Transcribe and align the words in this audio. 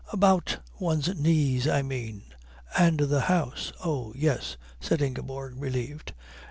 "About 0.11 0.57
one's 0.79 1.13
knees, 1.15 1.67
I 1.67 1.83
mean, 1.83 2.23
and 2.75 3.01
the 3.01 3.21
house." 3.21 3.71
"Oh, 3.85 4.13
yes," 4.15 4.57
said 4.79 4.99
Ingeborg, 4.99 5.61
relieved. 5.61 6.13